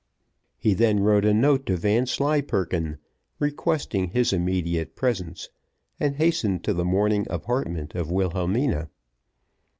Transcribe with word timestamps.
He 0.57 0.73
then 0.73 1.01
wrote 1.01 1.25
a 1.25 1.31
note 1.31 1.67
to 1.67 1.77
Vanslyperken, 1.77 2.97
requesting 3.37 4.07
his 4.07 4.33
immediate 4.33 4.95
presence, 4.95 5.49
and 5.99 6.15
hastened 6.15 6.63
to 6.63 6.73
the 6.73 6.83
morning 6.83 7.27
apartment 7.29 7.93
of 7.93 8.09
Wilhelmina. 8.09 8.89